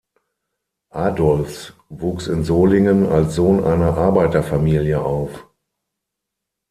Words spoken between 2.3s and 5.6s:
Solingen als Sohn einer Arbeiterfamilie auf.